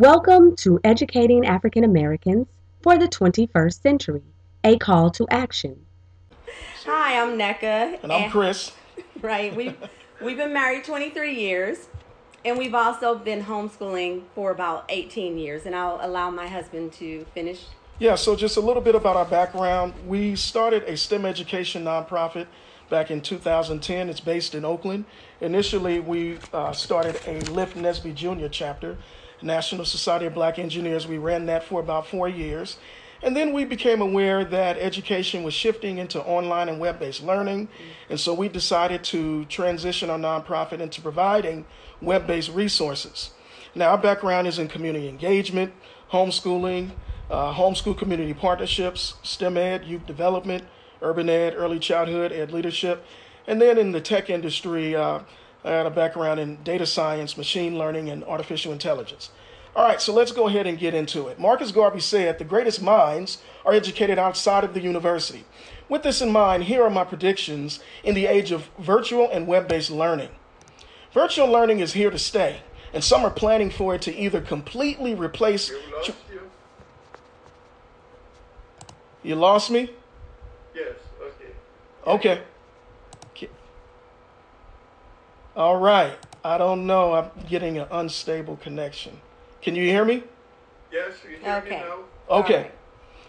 [0.00, 2.46] Welcome to Educating African Americans
[2.80, 4.22] for the 21st Century,
[4.64, 5.84] a call to action.
[6.86, 8.02] Hi, I'm NECA.
[8.02, 8.72] And I'm Chris.
[9.20, 9.54] Right.
[9.54, 9.76] We've,
[10.22, 11.90] we've been married 23 years,
[12.46, 15.66] and we've also been homeschooling for about 18 years.
[15.66, 17.66] And I'll allow my husband to finish.
[17.98, 19.92] Yeah, so just a little bit about our background.
[20.06, 22.46] We started a STEM education nonprofit
[22.88, 24.08] back in 2010.
[24.08, 25.04] It's based in Oakland.
[25.42, 28.48] Initially, we uh, started a Lift NSBE Jr.
[28.48, 28.96] chapter,
[29.42, 31.06] National Society of Black Engineers.
[31.06, 32.76] We ran that for about four years.
[33.22, 37.68] And then we became aware that education was shifting into online and web based learning.
[38.08, 41.66] And so we decided to transition our nonprofit into providing
[42.00, 43.30] web based resources.
[43.74, 45.72] Now, our background is in community engagement,
[46.10, 46.90] homeschooling,
[47.30, 50.64] uh, homeschool community partnerships, STEM ed, youth development,
[51.02, 53.04] urban ed, early childhood ed leadership.
[53.46, 55.20] And then in the tech industry, uh,
[55.64, 59.30] I had a background in data science, machine learning, and artificial intelligence.
[59.76, 61.38] All right, so let's go ahead and get into it.
[61.38, 65.44] Marcus Garvey said, The greatest minds are educated outside of the university.
[65.88, 69.68] With this in mind, here are my predictions in the age of virtual and web
[69.68, 70.30] based learning.
[71.12, 75.14] Virtual learning is here to stay, and some are planning for it to either completely
[75.14, 75.68] replace.
[75.68, 76.40] You lost you?
[79.22, 79.90] You lost me?
[80.74, 81.52] Yes, okay.
[82.06, 82.42] Okay.
[85.56, 86.16] All right.
[86.44, 87.12] I don't know.
[87.14, 89.20] I'm getting an unstable connection.
[89.62, 90.22] Can you hear me?
[90.92, 91.70] Yes, you hear Okay.
[91.70, 91.96] me now?
[92.30, 92.54] Okay.
[92.54, 92.72] All right.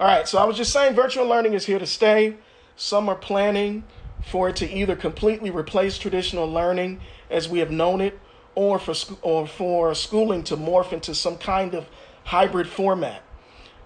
[0.00, 0.28] All right.
[0.28, 2.36] So I was just saying virtual learning is here to stay.
[2.76, 3.84] Some are planning
[4.24, 8.18] for it to either completely replace traditional learning as we have known it
[8.54, 11.86] or for sc- or for schooling to morph into some kind of
[12.24, 13.22] hybrid format.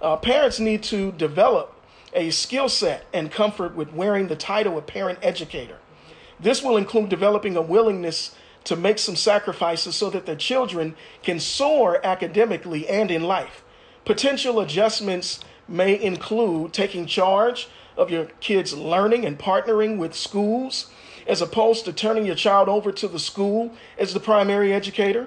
[0.03, 1.73] Uh, parents need to develop
[2.13, 5.79] a skill set and comfort with wearing the title of parent educator.
[6.39, 8.35] This will include developing a willingness
[8.65, 13.63] to make some sacrifices so that their children can soar academically and in life.
[14.05, 20.91] Potential adjustments may include taking charge of your kids' learning and partnering with schools,
[21.27, 25.27] as opposed to turning your child over to the school as the primary educator,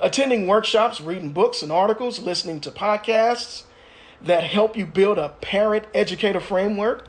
[0.00, 3.64] attending workshops, reading books and articles, listening to podcasts
[4.20, 7.08] that help you build a parent educator framework,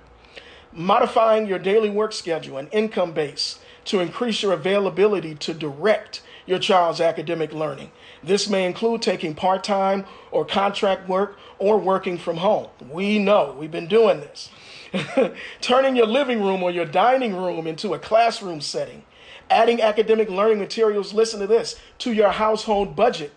[0.76, 6.60] modifying your daily work schedule and income base to increase your availability to direct your
[6.60, 7.92] child's academic learning.
[8.24, 12.68] This may include taking part time or contract work or working from home.
[12.90, 14.50] We know, we've been doing this.
[15.62, 19.04] Turning your living room or your dining room into a classroom setting.
[19.50, 23.32] Adding academic learning materials, listen to this, to your household budget.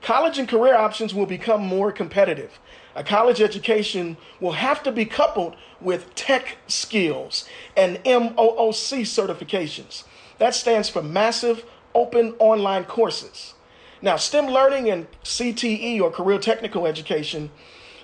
[0.00, 2.58] College and career options will become more competitive.
[2.94, 10.04] A college education will have to be coupled with tech skills and MOOC certifications.
[10.38, 13.54] That stands for Massive Open Online Courses.
[14.00, 17.50] Now, STEM learning and CTE or career technical education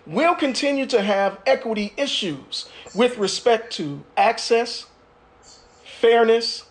[0.06, 4.86] will continue to have equity issues with respect to access,
[5.84, 6.64] fairness,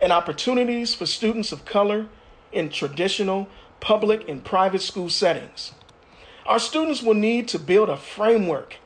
[0.00, 2.08] and opportunities for students of color
[2.52, 3.48] in traditional
[3.80, 5.72] public and private school settings.
[6.46, 8.76] Our students will need to build a framework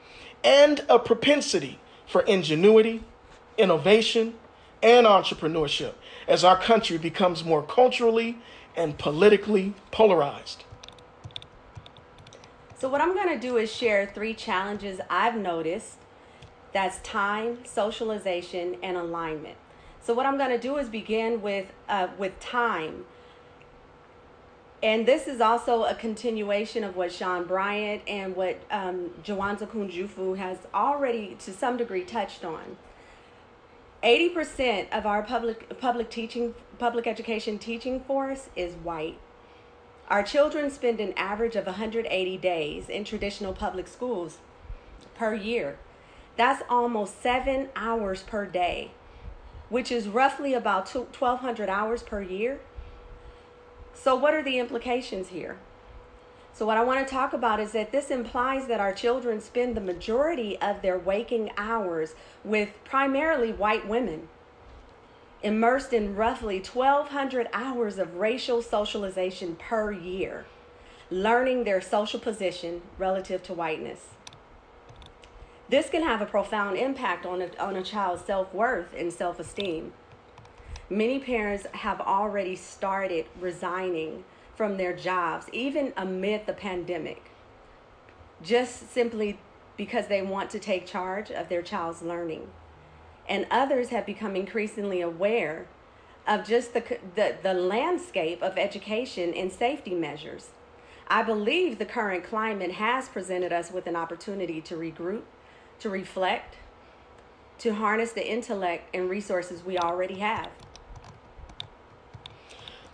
[0.42, 3.04] and a propensity for ingenuity,
[3.58, 4.34] innovation,
[4.82, 5.92] and entrepreneurship
[6.26, 8.38] as our country becomes more culturally
[8.74, 10.64] and politically polarized.
[12.78, 15.98] So, what I'm going to do is share three challenges I've noticed
[16.72, 19.58] that's time, socialization, and alignment.
[20.00, 23.04] So, what I'm going to do is begin with, uh, with time.
[24.82, 30.38] And this is also a continuation of what Sean Bryant and what um, Jawanza Kunjufu
[30.38, 32.78] has already, to some degree, touched on.
[34.02, 39.18] 80% of our public public teaching public education teaching force is white.
[40.08, 44.38] Our children spend an average of 180 days in traditional public schools
[45.14, 45.78] per year.
[46.36, 48.92] That's almost 7 hours per day,
[49.68, 52.60] which is roughly about 1200 hours per year.
[53.94, 55.58] So what are the implications here?
[56.52, 59.76] So, what I want to talk about is that this implies that our children spend
[59.76, 64.28] the majority of their waking hours with primarily white women,
[65.42, 70.44] immersed in roughly 1,200 hours of racial socialization per year,
[71.10, 74.08] learning their social position relative to whiteness.
[75.70, 79.38] This can have a profound impact on a, on a child's self worth and self
[79.38, 79.92] esteem.
[80.92, 84.24] Many parents have already started resigning
[84.56, 87.30] from their jobs, even amid the pandemic,
[88.42, 89.38] just simply
[89.76, 92.48] because they want to take charge of their child's learning.
[93.28, 95.68] And others have become increasingly aware
[96.26, 100.50] of just the, the, the landscape of education and safety measures.
[101.06, 105.22] I believe the current climate has presented us with an opportunity to regroup,
[105.78, 106.56] to reflect,
[107.58, 110.50] to harness the intellect and resources we already have.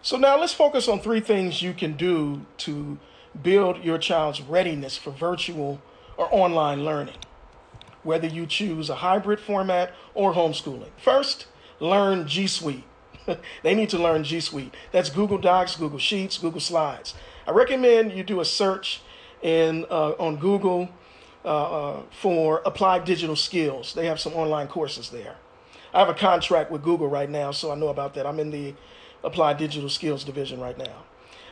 [0.06, 2.96] So now let's focus on three things you can do to
[3.42, 5.82] build your child's readiness for virtual
[6.16, 7.16] or online learning,
[8.04, 10.90] whether you choose a hybrid format or homeschooling.
[10.96, 11.48] First,
[11.80, 12.84] learn G Suite.
[13.64, 14.72] they need to learn G Suite.
[14.92, 17.16] That's Google Docs, Google Sheets, Google Slides.
[17.44, 19.00] I recommend you do a search
[19.42, 20.88] in uh, on Google
[21.44, 23.92] uh, uh, for applied digital skills.
[23.92, 25.34] They have some online courses there.
[25.92, 28.24] I have a contract with Google right now, so I know about that.
[28.24, 28.76] I'm in the
[29.26, 31.02] applied digital skills division right now.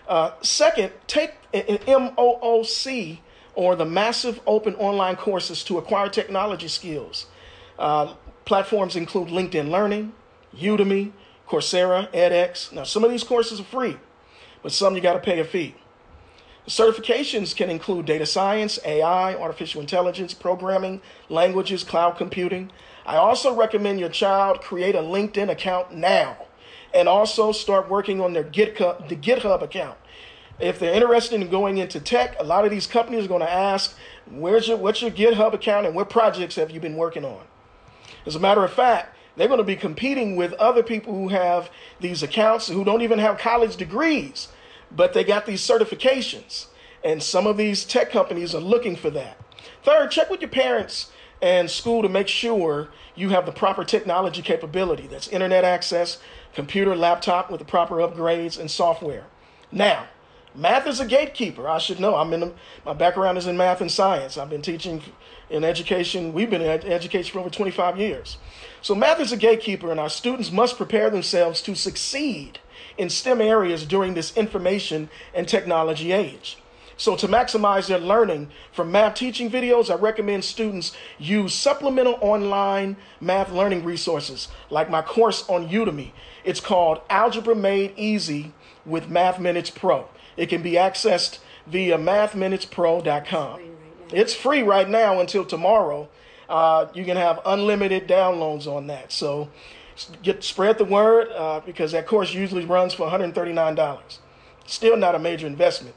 [0.08, 3.18] Uh, second, take an MOOC
[3.54, 7.26] or the massive open online courses to acquire technology skills.
[7.78, 10.12] Uh, platforms include LinkedIn Learning,
[10.56, 11.12] Udemy,
[11.48, 12.72] Coursera, edX.
[12.72, 13.96] Now, some of these courses are free,
[14.62, 15.74] but some you got to pay a fee.
[16.66, 22.70] Certifications can include data science, AI, artificial intelligence, programming, languages, cloud computing.
[23.04, 26.38] I also recommend your child create a LinkedIn account now
[26.94, 29.98] and also start working on their GitHub, the GitHub account.
[30.60, 33.50] If they're interested in going into tech, a lot of these companies are going to
[33.50, 33.96] ask,
[34.30, 37.42] "Where's your what's your GitHub account and what projects have you been working on?"
[38.24, 41.70] As a matter of fact, they're going to be competing with other people who have
[42.00, 44.48] these accounts who don't even have college degrees
[44.94, 46.66] but they got these certifications.
[47.02, 49.36] And some of these tech companies are looking for that.
[49.82, 51.10] Third, check with your parents
[51.44, 55.06] and school to make sure you have the proper technology capability.
[55.06, 56.16] That's internet access,
[56.54, 59.26] computer, laptop with the proper upgrades and software.
[59.70, 60.06] Now,
[60.54, 61.68] math is a gatekeeper.
[61.68, 62.16] I should know.
[62.16, 62.54] I'm in
[62.86, 64.38] my background is in math and science.
[64.38, 65.02] I've been teaching
[65.50, 66.32] in education.
[66.32, 68.38] We've been in education for over 25 years.
[68.80, 72.58] So math is a gatekeeper, and our students must prepare themselves to succeed
[72.96, 76.56] in STEM areas during this information and technology age.
[76.96, 82.96] So, to maximize their learning from math teaching videos, I recommend students use supplemental online
[83.20, 86.12] math learning resources like my course on Udemy.
[86.44, 88.52] It's called Algebra Made Easy
[88.86, 90.08] with Math Minutes Pro.
[90.36, 93.60] It can be accessed via mathminutespro.com.
[94.12, 96.08] It's free right now until tomorrow.
[96.48, 99.10] Uh, you can have unlimited downloads on that.
[99.10, 99.48] So,
[100.22, 104.18] get spread the word uh, because that course usually runs for $139.
[104.66, 105.96] Still not a major investment.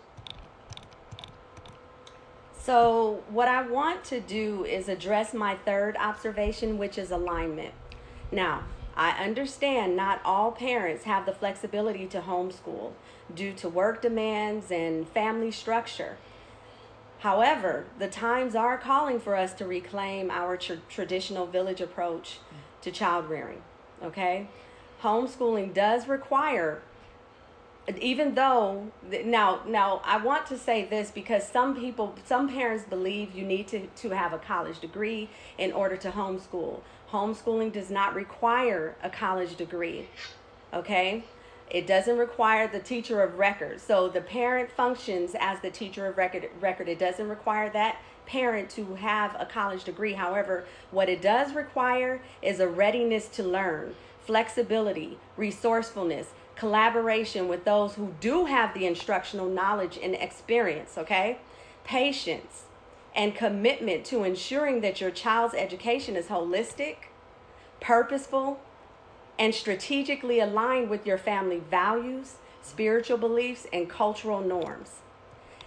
[2.68, 7.74] So, what I want to do is address my third observation, which is alignment.
[8.30, 12.92] Now, I understand not all parents have the flexibility to homeschool
[13.34, 16.18] due to work demands and family structure.
[17.20, 22.40] However, the times are calling for us to reclaim our tr- traditional village approach
[22.82, 23.62] to child rearing
[24.04, 24.50] okay?
[25.04, 26.82] Homeschooling does require
[27.96, 28.92] even though
[29.24, 33.68] now now I want to say this because some people some parents believe you need
[33.70, 36.82] to, to have a college degree in order to homeschool.
[37.12, 40.10] Homeschooling does not require a college degree.
[40.74, 41.24] Okay?
[41.70, 43.80] It doesn't require the teacher of record.
[43.80, 46.90] So the parent functions as the teacher of record record.
[46.90, 50.14] It doesn't require that parent to have a college degree.
[50.14, 53.96] However, what it does require is a readiness to learn,
[54.26, 61.38] flexibility, resourcefulness, collaboration with those who do have the instructional knowledge and experience, okay?
[61.84, 62.64] Patience
[63.16, 66.96] and commitment to ensuring that your child's education is holistic,
[67.80, 68.60] purposeful,
[69.40, 75.02] and strategically aligned with your family values, spiritual beliefs, and cultural norms.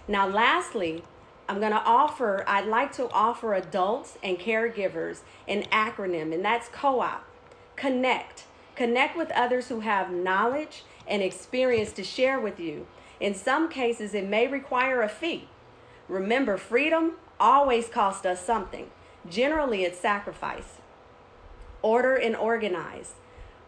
[0.07, 1.03] Now, lastly,
[1.47, 6.69] I'm going to offer, I'd like to offer adults and caregivers an acronym, and that's
[6.69, 7.25] co op.
[7.75, 8.43] Connect.
[8.81, 12.87] Connect with others who have knowledge and experience to share with you.
[13.19, 15.47] In some cases, it may require a fee.
[16.07, 18.89] Remember, freedom always costs us something.
[19.29, 20.79] Generally, it's sacrifice.
[21.83, 23.13] Order and organize.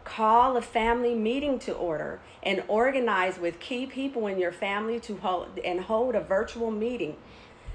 [0.02, 5.18] Call a family meeting to order and organize with key people in your family to
[5.18, 7.14] hold and hold a virtual meeting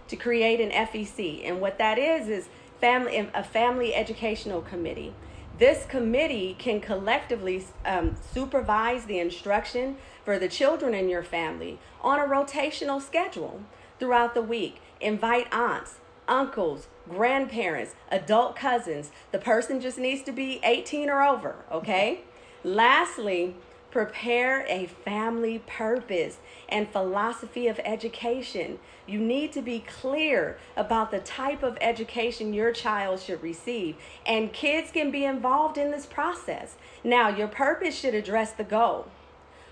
[0.09, 1.47] to create an FEC.
[1.47, 2.49] And what that is is
[2.81, 5.13] family a family educational committee.
[5.59, 12.17] This committee can collectively um, supervise the instruction for the children in your family on
[12.17, 13.63] a rotational schedule
[13.99, 14.77] throughout the week.
[15.01, 15.95] Invite aunts,
[16.29, 19.11] uncles, grandparents, adult cousins.
[19.33, 22.21] The person just needs to be 18 or over, okay?
[22.63, 23.55] Lastly,
[23.91, 28.79] prepare a family purpose and philosophy of education.
[29.07, 34.53] You need to be clear about the type of education your child should receive, and
[34.53, 36.75] kids can be involved in this process.
[37.03, 39.07] Now, your purpose should address the goal.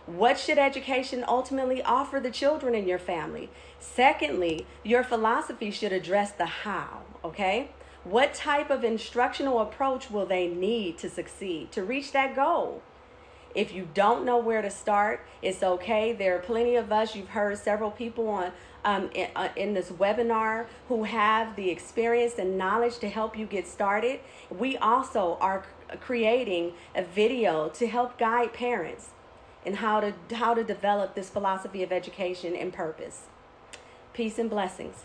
[0.08, 3.50] What should education ultimately offer the children in your family?
[3.80, 7.72] Secondly, your philosophy should address the how, okay?
[8.06, 12.82] What type of instructional approach will they need to succeed, to reach that goal?
[13.58, 16.14] If you don't know where to start, it's okay.
[16.14, 18.52] There are plenty of us, you've heard several people on
[18.86, 23.48] um, in, uh, in this webinar who have the experience and knowledge to help you
[23.48, 24.20] get started.
[24.52, 25.66] We also are
[26.00, 29.10] creating a video to help guide parents
[29.66, 33.24] in how to how to develop this philosophy of education and purpose.
[34.14, 34.98] Peace and blessings.